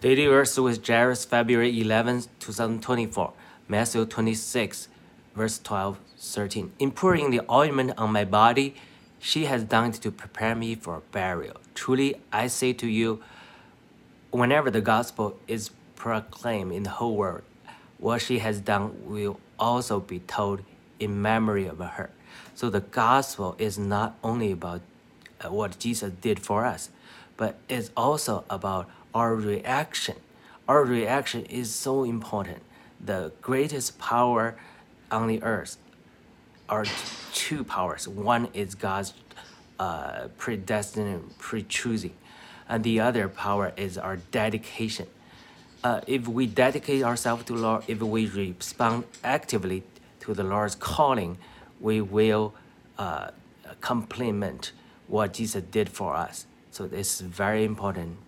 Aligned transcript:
Daily 0.00 0.26
verse 0.28 0.56
with 0.58 0.86
Jairus, 0.86 1.26
February 1.26 1.78
11, 1.78 2.22
2024. 2.38 3.34
Matthew 3.68 4.06
26, 4.06 4.88
verse 5.34 5.58
12, 5.58 5.98
13. 6.16 6.72
In 6.78 6.90
pouring 6.90 7.30
the 7.30 7.42
ointment 7.52 7.92
on 7.98 8.10
my 8.10 8.24
body, 8.24 8.76
she 9.18 9.44
has 9.44 9.62
done 9.62 9.92
to 9.92 10.10
prepare 10.10 10.54
me 10.54 10.74
for 10.74 11.02
burial. 11.12 11.60
Truly, 11.74 12.14
I 12.32 12.46
say 12.46 12.72
to 12.72 12.86
you, 12.86 13.22
whenever 14.30 14.70
the 14.70 14.80
gospel 14.80 15.38
is 15.46 15.68
proclaimed 15.96 16.72
in 16.72 16.84
the 16.84 16.90
whole 16.90 17.14
world, 17.14 17.42
what 17.98 18.22
she 18.22 18.38
has 18.38 18.58
done 18.58 19.04
will 19.04 19.38
also 19.58 20.00
be 20.00 20.20
told 20.20 20.62
in 20.98 21.20
memory 21.20 21.66
of 21.66 21.78
her. 21.78 22.08
So 22.54 22.70
the 22.70 22.80
gospel 22.80 23.54
is 23.58 23.78
not 23.78 24.16
only 24.24 24.50
about 24.50 24.80
uh, 25.42 25.50
what 25.50 25.78
Jesus 25.78 26.10
did 26.22 26.40
for 26.40 26.64
us, 26.64 26.88
but 27.36 27.58
it's 27.68 27.90
also 27.94 28.44
about 28.48 28.88
our 29.14 29.34
reaction. 29.34 30.16
Our 30.68 30.84
reaction 30.84 31.44
is 31.46 31.74
so 31.74 32.04
important. 32.04 32.62
The 33.04 33.32
greatest 33.40 33.98
power 33.98 34.56
on 35.10 35.26
the 35.26 35.42
earth 35.42 35.76
are 36.68 36.84
two 37.32 37.64
powers. 37.64 38.06
One 38.06 38.48
is 38.54 38.74
God's 38.74 39.14
uh, 39.78 40.28
predestined, 40.38 41.38
pre-choosing, 41.38 42.14
and 42.68 42.84
the 42.84 43.00
other 43.00 43.28
power 43.28 43.72
is 43.76 43.98
our 43.98 44.16
dedication. 44.16 45.06
Uh, 45.82 46.00
if 46.06 46.28
we 46.28 46.46
dedicate 46.46 47.02
ourselves 47.02 47.44
to 47.44 47.54
Lord, 47.54 47.84
if 47.88 48.00
we 48.00 48.26
respond 48.26 49.04
actively 49.24 49.82
to 50.20 50.34
the 50.34 50.44
Lord's 50.44 50.74
calling, 50.74 51.38
we 51.80 52.00
will 52.00 52.54
uh, 52.98 53.30
complement 53.80 54.72
what 55.08 55.32
Jesus 55.32 55.64
did 55.64 55.88
for 55.88 56.14
us. 56.14 56.46
So 56.70 56.86
this 56.86 57.20
is 57.20 57.26
very 57.26 57.64
important 57.64 58.18